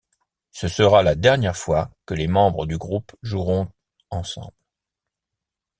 [0.49, 3.67] Ce sera la dernière fois que les membres du groupe joueront
[4.09, 4.55] ensemble.